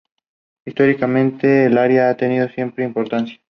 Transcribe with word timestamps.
Históricamente, 0.65 1.65
el 1.65 1.77
área 1.77 2.09
ha 2.09 2.17
tenido 2.17 2.49
siempre 2.49 2.83
importancia. 2.85 3.39